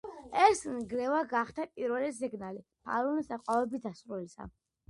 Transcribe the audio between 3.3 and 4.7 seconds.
აყვავების დასასრულისა.